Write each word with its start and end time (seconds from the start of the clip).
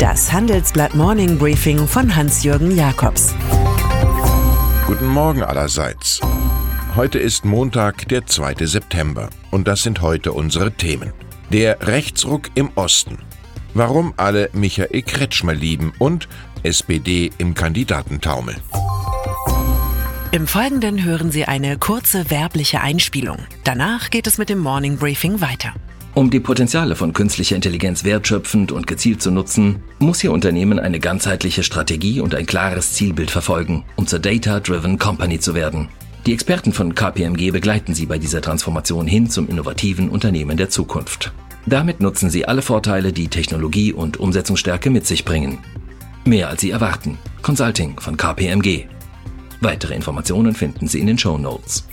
Das 0.00 0.32
Handelsblatt 0.32 0.94
Morning 0.94 1.36
Briefing 1.36 1.86
von 1.86 2.16
Hans-Jürgen 2.16 2.74
Jakobs. 2.74 3.34
Guten 4.86 5.06
Morgen 5.06 5.42
allerseits. 5.42 6.22
Heute 6.96 7.18
ist 7.18 7.44
Montag, 7.44 8.08
der 8.08 8.24
2. 8.24 8.64
September. 8.64 9.28
Und 9.50 9.68
das 9.68 9.82
sind 9.82 10.00
heute 10.00 10.32
unsere 10.32 10.72
Themen. 10.72 11.12
Der 11.52 11.86
Rechtsruck 11.86 12.48
im 12.54 12.70
Osten. 12.76 13.18
Warum 13.74 14.14
alle 14.16 14.48
Michael 14.54 15.02
Kretschmer 15.02 15.52
lieben 15.52 15.92
und 15.98 16.30
SPD 16.62 17.30
im 17.36 17.52
Kandidatentaumel. 17.52 18.56
Im 20.30 20.46
Folgenden 20.46 21.04
hören 21.04 21.30
Sie 21.30 21.44
eine 21.44 21.76
kurze 21.76 22.30
werbliche 22.30 22.80
Einspielung. 22.80 23.36
Danach 23.64 24.08
geht 24.08 24.26
es 24.26 24.38
mit 24.38 24.48
dem 24.48 24.60
Morning 24.60 24.96
Briefing 24.96 25.42
weiter. 25.42 25.74
Um 26.12 26.28
die 26.28 26.40
Potenziale 26.40 26.96
von 26.96 27.12
künstlicher 27.12 27.54
Intelligenz 27.54 28.02
wertschöpfend 28.02 28.72
und 28.72 28.88
gezielt 28.88 29.22
zu 29.22 29.30
nutzen, 29.30 29.80
muss 30.00 30.24
Ihr 30.24 30.32
Unternehmen 30.32 30.80
eine 30.80 30.98
ganzheitliche 30.98 31.62
Strategie 31.62 32.20
und 32.20 32.34
ein 32.34 32.46
klares 32.46 32.94
Zielbild 32.94 33.30
verfolgen, 33.30 33.84
um 33.94 34.08
zur 34.08 34.18
Data-Driven 34.18 34.98
Company 34.98 35.38
zu 35.38 35.54
werden. 35.54 35.88
Die 36.26 36.32
Experten 36.32 36.72
von 36.72 36.94
KPMG 36.94 37.52
begleiten 37.52 37.94
Sie 37.94 38.06
bei 38.06 38.18
dieser 38.18 38.42
Transformation 38.42 39.06
hin 39.06 39.30
zum 39.30 39.48
innovativen 39.48 40.08
Unternehmen 40.08 40.56
der 40.56 40.68
Zukunft. 40.68 41.32
Damit 41.64 42.00
nutzen 42.00 42.28
Sie 42.28 42.44
alle 42.44 42.62
Vorteile, 42.62 43.12
die 43.12 43.28
Technologie 43.28 43.92
und 43.92 44.18
Umsetzungsstärke 44.18 44.90
mit 44.90 45.06
sich 45.06 45.24
bringen. 45.24 45.58
Mehr 46.24 46.48
als 46.48 46.60
Sie 46.60 46.70
erwarten. 46.70 47.18
Consulting 47.40 47.98
von 48.00 48.16
KPMG. 48.16 48.86
Weitere 49.60 49.94
Informationen 49.94 50.54
finden 50.54 50.88
Sie 50.88 50.98
in 50.98 51.06
den 51.06 51.18
Show 51.18 51.38
Notes. 51.38 51.84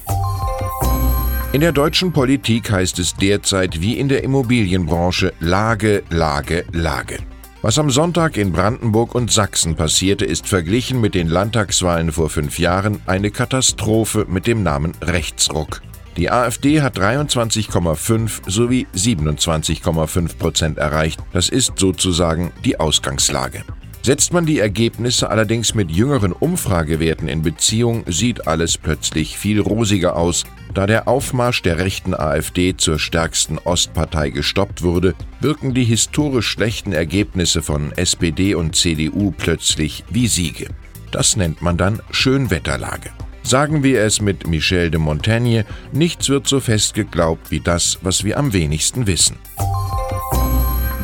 In 1.57 1.61
der 1.61 1.71
deutschen 1.71 2.13
Politik 2.13 2.69
heißt 2.69 2.99
es 2.99 3.15
derzeit 3.15 3.81
wie 3.81 3.97
in 3.97 4.07
der 4.09 4.23
Immobilienbranche 4.23 5.33
Lage, 5.39 6.03
Lage, 6.11 6.65
Lage. 6.71 7.17
Was 7.63 7.79
am 7.79 7.89
Sonntag 7.89 8.37
in 8.37 8.51
Brandenburg 8.51 9.15
und 9.15 9.31
Sachsen 9.31 9.75
passierte, 9.75 10.23
ist 10.23 10.47
verglichen 10.47 11.01
mit 11.01 11.15
den 11.15 11.27
Landtagswahlen 11.27 12.11
vor 12.11 12.29
fünf 12.29 12.59
Jahren 12.59 13.01
eine 13.07 13.31
Katastrophe 13.31 14.27
mit 14.29 14.45
dem 14.45 14.61
Namen 14.61 14.91
Rechtsruck. 15.01 15.81
Die 16.15 16.29
AfD 16.29 16.83
hat 16.83 16.99
23,5 16.99 18.47
sowie 18.47 18.85
27,5 18.95 20.37
Prozent 20.37 20.77
erreicht. 20.77 21.19
Das 21.33 21.49
ist 21.49 21.79
sozusagen 21.79 22.51
die 22.65 22.79
Ausgangslage. 22.79 23.63
Setzt 24.07 24.31
man 24.31 24.45
die 24.45 24.59
Ergebnisse 24.59 25.29
allerdings 25.29 25.75
mit 25.75 25.91
jüngeren 25.91 26.31
Umfragewerten 26.31 27.27
in 27.27 27.41
Beziehung, 27.41 28.05
sieht 28.07 28.47
alles 28.47 28.77
plötzlich 28.77 29.37
viel 29.37 29.59
rosiger 29.59 30.15
aus. 30.15 30.45
Da 30.73 30.87
der 30.87 31.09
Aufmarsch 31.09 31.61
der 31.61 31.77
rechten 31.77 32.13
AfD 32.13 32.77
zur 32.77 32.99
stärksten 32.99 33.57
Ostpartei 33.57 34.29
gestoppt 34.29 34.81
wurde, 34.81 35.13
wirken 35.41 35.73
die 35.73 35.83
historisch 35.83 36.47
schlechten 36.47 36.93
Ergebnisse 36.93 37.61
von 37.61 37.91
SPD 37.97 38.55
und 38.55 38.77
CDU 38.77 39.33
plötzlich 39.37 40.05
wie 40.09 40.27
Siege. 40.27 40.69
Das 41.11 41.35
nennt 41.35 41.61
man 41.61 41.75
dann 41.75 42.01
Schönwetterlage. 42.09 43.09
Sagen 43.43 43.83
wir 43.83 44.03
es 44.03 44.21
mit 44.21 44.47
Michel 44.47 44.89
de 44.89 45.01
Montaigne, 45.01 45.65
nichts 45.91 46.29
wird 46.29 46.47
so 46.47 46.61
fest 46.61 46.93
geglaubt 46.93 47.51
wie 47.51 47.59
das, 47.59 47.99
was 48.03 48.23
wir 48.23 48.37
am 48.37 48.53
wenigsten 48.53 49.05
wissen. 49.05 49.35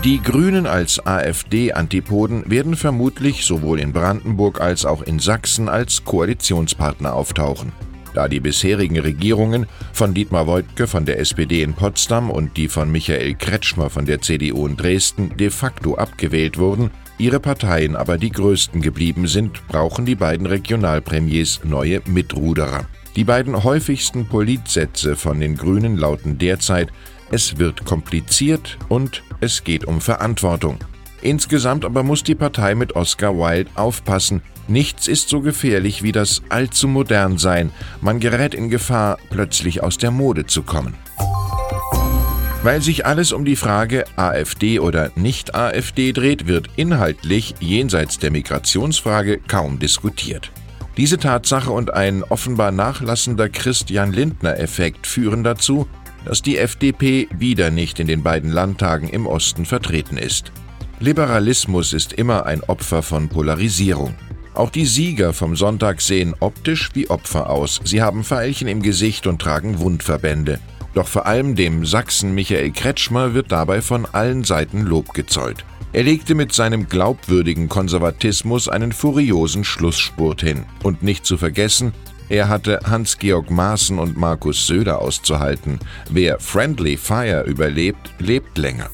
Die 0.03 0.21
Grünen 0.21 0.67
als 0.67 0.99
AfD-Antipoden 0.99 2.43
werden 2.51 2.75
vermutlich 2.75 3.45
sowohl 3.45 3.79
in 3.79 3.93
Brandenburg 3.93 4.59
als 4.59 4.83
auch 4.83 5.01
in 5.01 5.19
Sachsen 5.19 5.69
als 5.69 6.03
Koalitionspartner 6.03 7.13
auftauchen. 7.13 7.71
Da 8.13 8.27
die 8.27 8.41
bisherigen 8.41 8.99
Regierungen 8.99 9.65
von 9.93 10.13
Dietmar 10.13 10.45
Woidke 10.45 10.87
von 10.87 11.05
der 11.05 11.19
SPD 11.19 11.63
in 11.63 11.73
Potsdam 11.73 12.29
und 12.31 12.57
die 12.57 12.67
von 12.67 12.91
Michael 12.91 13.35
Kretschmer 13.35 13.89
von 13.89 14.05
der 14.05 14.21
CDU 14.21 14.67
in 14.67 14.75
Dresden 14.75 15.37
de 15.37 15.49
facto 15.49 15.95
abgewählt 15.95 16.57
wurden, 16.57 16.91
ihre 17.17 17.39
Parteien 17.39 17.95
aber 17.95 18.17
die 18.17 18.31
größten 18.31 18.81
geblieben 18.81 19.27
sind, 19.27 19.65
brauchen 19.69 20.05
die 20.05 20.15
beiden 20.15 20.47
Regionalpremiers 20.47 21.61
neue 21.63 22.01
Mitruderer. 22.07 22.87
Die 23.15 23.23
beiden 23.23 23.63
häufigsten 23.63 24.25
Politsätze 24.25 25.15
von 25.15 25.39
den 25.39 25.55
Grünen 25.55 25.95
lauten 25.95 26.39
derzeit 26.39 26.89
es 27.33 27.57
wird 27.57 27.83
kompliziert 27.83 28.77
und 28.89 29.23
es 29.39 29.63
geht 29.63 29.85
um 29.85 30.01
Verantwortung. 30.01 30.77
Insgesamt 31.23 31.83
aber 31.83 32.03
muss 32.03 32.23
die 32.23 32.35
Partei 32.35 32.75
mit 32.75 32.95
Oscar 32.95 33.35
Wilde 33.35 33.71
aufpassen. 33.73 34.43
Nichts 34.67 35.07
ist 35.07 35.29
so 35.29 35.41
gefährlich 35.41 36.03
wie 36.03 36.11
das 36.11 36.43
allzu 36.49 36.87
modern 36.87 37.39
sein. 37.39 37.71
Man 38.01 38.19
gerät 38.19 38.53
in 38.53 38.69
Gefahr, 38.69 39.17
plötzlich 39.31 39.81
aus 39.81 39.97
der 39.97 40.11
Mode 40.11 40.45
zu 40.45 40.61
kommen. 40.61 40.93
Weil 42.61 42.83
sich 42.83 43.05
alles 43.07 43.31
um 43.31 43.45
die 43.45 43.55
Frage 43.55 44.05
AfD 44.15 44.79
oder 44.79 45.11
nicht 45.15 45.55
AfD 45.55 46.13
dreht, 46.13 46.45
wird 46.45 46.69
inhaltlich 46.75 47.55
jenseits 47.59 48.19
der 48.19 48.29
Migrationsfrage 48.29 49.39
kaum 49.39 49.79
diskutiert. 49.79 50.51
Diese 50.97 51.17
Tatsache 51.17 51.71
und 51.71 51.91
ein 51.95 52.23
offenbar 52.23 52.71
nachlassender 52.71 53.49
Christian 53.49 54.13
Lindner-Effekt 54.13 55.07
führen 55.07 55.43
dazu, 55.43 55.87
dass 56.25 56.41
die 56.41 56.57
FDP 56.57 57.27
wieder 57.37 57.71
nicht 57.71 57.99
in 57.99 58.07
den 58.07 58.23
beiden 58.23 58.51
Landtagen 58.51 59.09
im 59.09 59.27
Osten 59.27 59.65
vertreten 59.65 60.17
ist. 60.17 60.51
Liberalismus 60.99 61.93
ist 61.93 62.13
immer 62.13 62.45
ein 62.45 62.63
Opfer 62.63 63.01
von 63.01 63.29
Polarisierung. 63.29 64.15
Auch 64.53 64.69
die 64.69 64.85
Sieger 64.85 65.33
vom 65.33 65.55
Sonntag 65.55 65.99
sehen 65.99 66.35
optisch 66.39 66.91
wie 66.93 67.09
Opfer 67.09 67.49
aus. 67.49 67.81
Sie 67.83 68.01
haben 68.01 68.23
Veilchen 68.23 68.67
im 68.67 68.81
Gesicht 68.81 69.25
und 69.25 69.41
tragen 69.41 69.79
Wundverbände. 69.79 70.59
Doch 70.93 71.07
vor 71.07 71.25
allem 71.25 71.55
dem 71.55 71.85
Sachsen 71.85 72.35
Michael 72.35 72.71
Kretschmer 72.71 73.33
wird 73.33 73.51
dabei 73.51 73.81
von 73.81 74.05
allen 74.05 74.43
Seiten 74.43 74.83
Lob 74.83 75.13
gezollt. 75.13 75.65
Er 75.91 76.03
legte 76.03 76.35
mit 76.35 76.53
seinem 76.53 76.87
glaubwürdigen 76.87 77.67
Konservatismus 77.67 78.67
einen 78.67 78.91
furiosen 78.91 79.63
Schlussspurt 79.63 80.41
hin. 80.41 80.65
Und 80.83 81.03
nicht 81.03 81.25
zu 81.25 81.37
vergessen, 81.37 81.93
er 82.29 82.49
hatte 82.49 82.79
Hans-Georg 82.85 83.49
Maaßen 83.49 83.99
und 83.99 84.17
Markus 84.17 84.67
Söder 84.67 84.99
auszuhalten. 84.99 85.79
Wer 86.09 86.39
Friendly 86.39 86.97
Fire 86.97 87.43
überlebt, 87.43 88.11
lebt 88.19 88.57
länger. 88.57 88.89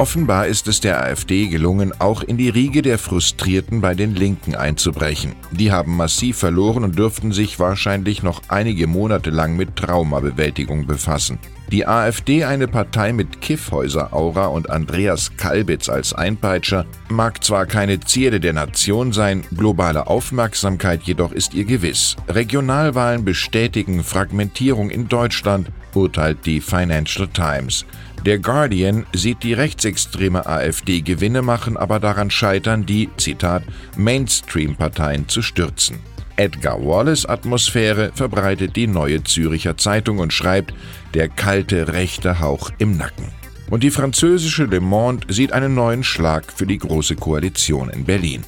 Offenbar 0.00 0.46
ist 0.46 0.66
es 0.66 0.80
der 0.80 1.04
AfD 1.04 1.48
gelungen, 1.48 1.92
auch 1.98 2.22
in 2.22 2.38
die 2.38 2.48
Riege 2.48 2.80
der 2.80 2.96
Frustrierten 2.96 3.82
bei 3.82 3.94
den 3.94 4.14
Linken 4.14 4.54
einzubrechen. 4.54 5.34
Die 5.50 5.72
haben 5.72 5.94
massiv 5.94 6.38
verloren 6.38 6.84
und 6.84 6.98
dürften 6.98 7.32
sich 7.32 7.58
wahrscheinlich 7.58 8.22
noch 8.22 8.40
einige 8.48 8.86
Monate 8.86 9.28
lang 9.28 9.56
mit 9.56 9.76
Traumabewältigung 9.76 10.86
befassen. 10.86 11.38
Die 11.70 11.86
AfD, 11.86 12.44
eine 12.44 12.66
Partei 12.66 13.12
mit 13.12 13.42
Kiffhäuser-Aura 13.42 14.46
und 14.46 14.70
Andreas 14.70 15.36
Kalbitz 15.36 15.90
als 15.90 16.14
Einpeitscher, 16.14 16.86
mag 17.10 17.44
zwar 17.44 17.66
keine 17.66 18.00
Zierde 18.00 18.40
der 18.40 18.54
Nation 18.54 19.12
sein, 19.12 19.44
globale 19.54 20.06
Aufmerksamkeit 20.06 21.02
jedoch 21.02 21.30
ist 21.30 21.52
ihr 21.52 21.66
gewiss. 21.66 22.16
Regionalwahlen 22.26 23.26
bestätigen 23.26 24.02
Fragmentierung 24.02 24.88
in 24.88 25.08
Deutschland, 25.08 25.70
urteilt 25.94 26.38
die 26.46 26.60
Financial 26.60 27.28
Times. 27.28 27.84
Der 28.26 28.38
Guardian 28.38 29.06
sieht 29.14 29.42
die 29.42 29.54
rechtsextreme 29.54 30.44
AfD 30.44 31.00
Gewinne 31.00 31.40
machen, 31.40 31.78
aber 31.78 32.00
daran 32.00 32.30
scheitern, 32.30 32.84
die, 32.84 33.08
Zitat, 33.16 33.62
Mainstream-Parteien 33.96 35.26
zu 35.28 35.40
stürzen. 35.40 35.98
Edgar 36.36 36.84
Wallace 36.84 37.24
Atmosphäre 37.26 38.12
verbreitet 38.14 38.76
die 38.76 38.86
Neue 38.86 39.24
Züricher 39.24 39.76
Zeitung 39.76 40.18
und 40.18 40.32
schreibt 40.32 40.74
Der 41.14 41.28
kalte 41.28 41.92
rechte 41.94 42.40
Hauch 42.40 42.70
im 42.78 42.96
Nacken. 42.96 43.28
Und 43.70 43.82
die 43.82 43.90
französische 43.90 44.64
Le 44.64 44.80
Monde 44.80 45.32
sieht 45.32 45.52
einen 45.52 45.74
neuen 45.74 46.04
Schlag 46.04 46.52
für 46.52 46.66
die 46.66 46.78
Große 46.78 47.16
Koalition 47.16 47.88
in 47.88 48.04
Berlin. 48.04 48.44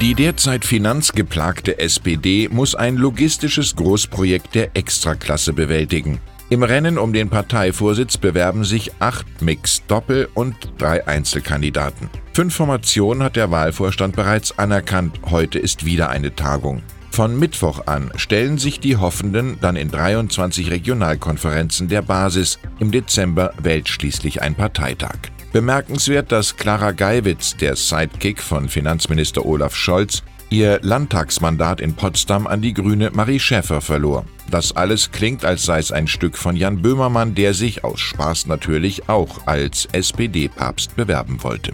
Die 0.00 0.14
derzeit 0.14 0.64
finanzgeplagte 0.64 1.78
SPD 1.78 2.48
muss 2.50 2.74
ein 2.74 2.96
logistisches 2.96 3.74
Großprojekt 3.76 4.54
der 4.54 4.76
Extraklasse 4.76 5.52
bewältigen. 5.52 6.20
Im 6.48 6.62
Rennen 6.62 6.96
um 6.96 7.12
den 7.12 7.28
Parteivorsitz 7.28 8.18
bewerben 8.18 8.62
sich 8.62 8.92
acht 9.00 9.26
Mix-Doppel- 9.42 10.28
und 10.34 10.54
drei 10.78 11.04
Einzelkandidaten. 11.04 12.08
Fünf 12.34 12.54
Formationen 12.54 13.24
hat 13.24 13.34
der 13.34 13.50
Wahlvorstand 13.50 14.14
bereits 14.14 14.56
anerkannt. 14.56 15.18
Heute 15.28 15.58
ist 15.58 15.84
wieder 15.84 16.08
eine 16.08 16.36
Tagung. 16.36 16.82
Von 17.10 17.36
Mittwoch 17.36 17.86
an 17.86 18.12
stellen 18.14 18.58
sich 18.58 18.78
die 18.78 18.96
Hoffenden 18.96 19.58
dann 19.60 19.74
in 19.74 19.90
23 19.90 20.70
Regionalkonferenzen 20.70 21.88
der 21.88 22.02
Basis. 22.02 22.60
Im 22.78 22.92
Dezember 22.92 23.52
wählt 23.60 23.88
schließlich 23.88 24.40
ein 24.40 24.54
Parteitag. 24.54 25.16
Bemerkenswert, 25.52 26.30
dass 26.30 26.56
Clara 26.56 26.92
Geiwitz, 26.92 27.56
der 27.56 27.74
Sidekick 27.74 28.40
von 28.40 28.68
Finanzminister 28.68 29.44
Olaf 29.46 29.74
Scholz, 29.74 30.22
ihr 30.50 30.80
Landtagsmandat 30.82 31.80
in 31.80 31.94
Potsdam 31.94 32.46
an 32.46 32.62
die 32.62 32.74
Grüne 32.74 33.10
Marie 33.12 33.40
Schäffer 33.40 33.80
verlor. 33.80 34.24
Das 34.50 34.76
alles 34.76 35.10
klingt, 35.10 35.44
als 35.44 35.64
sei 35.64 35.78
es 35.78 35.92
ein 35.92 36.06
Stück 36.06 36.36
von 36.36 36.56
Jan 36.56 36.82
Böhmermann, 36.82 37.34
der 37.34 37.54
sich 37.54 37.84
aus 37.84 38.00
Spaß 38.00 38.46
natürlich 38.46 39.08
auch 39.08 39.46
als 39.46 39.88
SPD-Papst 39.92 40.96
bewerben 40.96 41.42
wollte. 41.42 41.72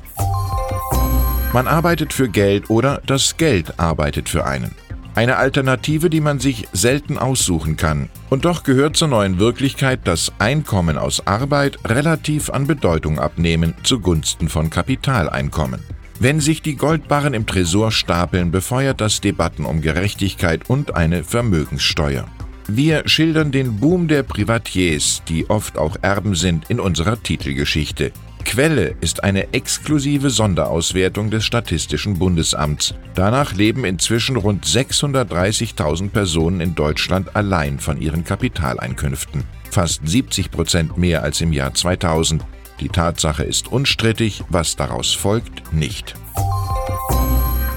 Man 1.53 1.69
arbeitet 1.69 2.15
für 2.15 2.29
Geld 2.29 2.71
oder 2.71 3.03
das 3.07 3.37
Geld 3.37 3.79
arbeitet 3.79 4.29
für 4.29 4.47
einen. 4.47 4.75
Eine 5.15 5.37
Alternative, 5.37 6.09
die 6.09 6.23
man 6.23 6.41
sich 6.41 6.67
selten 6.73 7.19
aussuchen 7.19 7.77
kann. 7.77 8.09
Und 8.31 8.47
doch 8.47 8.63
gehört 8.63 8.97
zur 8.97 9.09
neuen 9.09 9.39
Wirklichkeit, 9.39 10.01
dass 10.05 10.33
Einkommen 10.39 10.97
aus 10.97 11.27
Arbeit 11.27 11.77
relativ 11.85 12.49
an 12.49 12.67
Bedeutung 12.67 13.19
abnehmen 13.19 13.75
zugunsten 13.83 14.49
von 14.49 14.71
Kapitaleinkommen. 14.71 15.81
Wenn 16.23 16.39
sich 16.39 16.63
die 16.63 16.77
Goldbarren 16.77 17.35
im 17.35 17.47
Tresor 17.47 17.91
stapeln, 17.91 18.53
befeuert 18.53 19.01
das 19.01 19.21
Debatten 19.21 19.65
um 19.65 19.81
Gerechtigkeit 19.81 20.71
und 20.71 20.95
eine 20.95 21.25
Vermögenssteuer. 21.25 22.29
Wir 22.69 23.09
schildern 23.09 23.51
den 23.51 23.81
Boom 23.81 24.07
der 24.07 24.23
Privatiers, 24.23 25.25
die 25.27 25.51
oft 25.51 25.77
auch 25.77 25.97
Erben 26.01 26.37
sind, 26.37 26.71
in 26.71 26.79
unserer 26.79 27.21
Titelgeschichte. 27.21 28.13
Quelle 28.45 28.95
ist 29.01 29.25
eine 29.25 29.53
exklusive 29.53 30.31
Sonderauswertung 30.31 31.29
des 31.29 31.45
Statistischen 31.45 32.21
Bundesamts. 32.21 32.95
Danach 33.17 33.53
leben 33.55 33.85
inzwischen 33.85 34.37
rund 34.37 34.65
630.000 34.65 36.11
Personen 36.11 36.61
in 36.61 36.77
Deutschland 36.77 37.35
allein 37.35 37.81
von 37.81 38.01
ihren 38.01 38.23
Kapitaleinkünften. 38.23 39.43
Fast 39.73 40.07
70 40.07 40.53
Prozent 40.53 40.97
mehr 40.97 41.25
als 41.25 41.41
im 41.41 41.53
Jahr 41.53 41.75
2000. 41.75 42.45
Die 42.83 42.89
Tatsache 42.89 43.45
ist 43.45 43.71
unstrittig, 43.71 44.43
was 44.49 44.75
daraus 44.75 45.15
folgt, 45.15 45.73
nicht. 45.73 46.17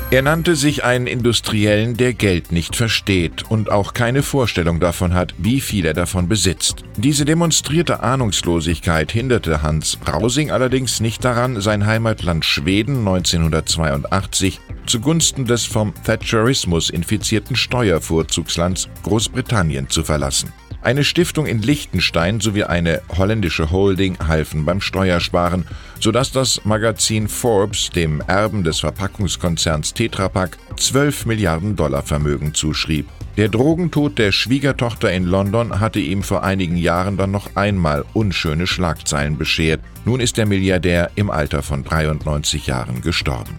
Er 0.09 0.23
nannte 0.23 0.55
sich 0.55 0.83
einen 0.83 1.05
Industriellen, 1.05 1.95
der 1.95 2.13
Geld 2.13 2.51
nicht 2.51 2.75
versteht 2.75 3.43
und 3.43 3.69
auch 3.69 3.93
keine 3.93 4.23
Vorstellung 4.23 4.79
davon 4.79 5.13
hat, 5.13 5.35
wie 5.37 5.61
viel 5.61 5.85
er 5.85 5.93
davon 5.93 6.27
besitzt. 6.27 6.83
Diese 6.97 7.23
demonstrierte 7.23 7.99
Ahnungslosigkeit 8.01 9.11
hinderte 9.11 9.61
Hans 9.61 9.99
Rausing 10.11 10.49
allerdings 10.49 11.01
nicht 11.01 11.23
daran, 11.23 11.61
sein 11.61 11.85
Heimatland 11.85 12.43
Schweden 12.43 12.97
1982 13.07 14.59
zugunsten 14.87 15.45
des 15.45 15.65
vom 15.65 15.93
Thatcherismus 16.03 16.89
infizierten 16.89 17.55
Steuervorzugslands 17.55 18.89
Großbritannien 19.03 19.87
zu 19.87 20.03
verlassen. 20.03 20.51
Eine 20.85 21.03
Stiftung 21.03 21.47
in 21.47 21.63
Liechtenstein 21.63 22.39
sowie 22.39 22.65
eine 22.65 23.01
holländische 23.17 23.71
Holding 23.71 24.19
halfen 24.27 24.65
beim 24.65 24.81
Steuersparen, 24.81 25.65
sodass 25.99 26.31
das 26.31 26.63
Magazin 26.63 27.27
Forbes 27.27 27.89
dem 27.89 28.21
Erben 28.27 28.63
des 28.63 28.81
Verpackungskonzerns 28.81 29.95
Tetra 29.95 30.29
Pak 30.29 30.59
12 30.77 31.25
Milliarden 31.25 31.75
Dollar 31.75 32.03
Vermögen 32.03 32.53
zuschrieb. 32.53 33.07
Der 33.35 33.49
Drogentod 33.49 34.19
der 34.19 34.31
Schwiegertochter 34.31 35.11
in 35.11 35.23
London 35.23 35.79
hatte 35.79 35.99
ihm 35.99 36.21
vor 36.21 36.43
einigen 36.43 36.77
Jahren 36.77 37.17
dann 37.17 37.31
noch 37.31 37.55
einmal 37.55 38.05
unschöne 38.13 38.67
Schlagzeilen 38.67 39.39
beschert. 39.39 39.81
Nun 40.05 40.19
ist 40.19 40.38
der 40.38 40.45
Milliardär 40.45 41.09
im 41.15 41.31
Alter 41.31 41.63
von 41.63 41.83
93 41.83 42.67
Jahren 42.67 43.01
gestorben. 43.01 43.57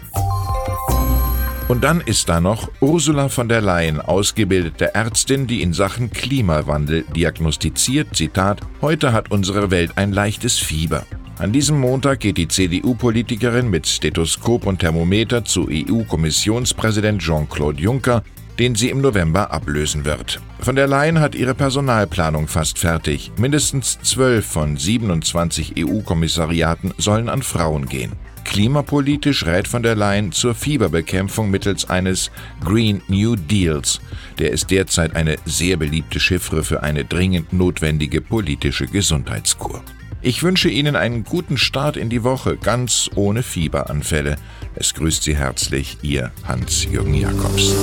Und 1.68 1.82
dann 1.82 2.00
ist 2.00 2.28
da 2.28 2.40
noch 2.40 2.70
Ursula 2.80 3.28
von 3.28 3.48
der 3.48 3.60
Leyen, 3.60 4.00
ausgebildete 4.00 4.94
Ärztin, 4.94 5.48
die 5.48 5.62
in 5.62 5.72
Sachen 5.72 6.10
Klimawandel 6.10 7.02
diagnostiziert, 7.16 8.14
Zitat, 8.14 8.60
heute 8.80 9.12
hat 9.12 9.32
unsere 9.32 9.72
Welt 9.72 9.90
ein 9.96 10.12
leichtes 10.12 10.58
Fieber. 10.58 11.04
An 11.38 11.50
diesem 11.50 11.80
Montag 11.80 12.20
geht 12.20 12.36
die 12.36 12.46
CDU-Politikerin 12.46 13.68
mit 13.68 13.88
Stethoskop 13.88 14.64
und 14.64 14.78
Thermometer 14.78 15.44
zu 15.44 15.68
EU-Kommissionspräsident 15.68 17.20
Jean-Claude 17.20 17.82
Juncker, 17.82 18.22
den 18.58 18.74
sie 18.74 18.90
im 18.90 19.00
November 19.00 19.52
ablösen 19.52 20.04
wird. 20.04 20.40
Von 20.60 20.76
der 20.76 20.86
Leyen 20.86 21.20
hat 21.20 21.34
ihre 21.34 21.54
Personalplanung 21.54 22.48
fast 22.48 22.78
fertig. 22.78 23.32
Mindestens 23.36 23.98
zwölf 24.02 24.46
von 24.46 24.76
27 24.76 25.74
EU-Kommissariaten 25.78 26.94
sollen 26.98 27.28
an 27.28 27.42
Frauen 27.42 27.86
gehen. 27.86 28.12
Klimapolitisch 28.44 29.44
rät 29.44 29.66
von 29.66 29.82
der 29.82 29.96
Leyen 29.96 30.30
zur 30.30 30.54
Fieberbekämpfung 30.54 31.50
mittels 31.50 31.90
eines 31.90 32.30
Green 32.64 33.02
New 33.08 33.34
Deals. 33.34 34.00
Der 34.38 34.52
ist 34.52 34.70
derzeit 34.70 35.16
eine 35.16 35.36
sehr 35.44 35.76
beliebte 35.76 36.20
Chiffre 36.20 36.62
für 36.62 36.82
eine 36.82 37.04
dringend 37.04 37.52
notwendige 37.52 38.20
politische 38.20 38.86
Gesundheitskur. 38.86 39.82
Ich 40.22 40.42
wünsche 40.42 40.68
Ihnen 40.68 40.96
einen 40.96 41.24
guten 41.24 41.58
Start 41.58 41.96
in 41.96 42.08
die 42.08 42.24
Woche, 42.24 42.56
ganz 42.56 43.10
ohne 43.14 43.42
Fieberanfälle. 43.42 44.36
Es 44.74 44.94
grüßt 44.94 45.22
Sie 45.22 45.36
herzlich 45.36 45.98
Ihr 46.02 46.32
Hans-Jürgen 46.44 47.14
Jakobs. 47.14 47.74